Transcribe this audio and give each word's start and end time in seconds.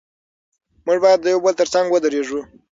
موږ 0.85 0.97
باید 1.03 1.19
د 1.21 1.25
یو 1.33 1.39
بل 1.45 1.53
تر 1.59 1.67
څنګ 1.73 1.85
ودرېږو. 1.89 2.41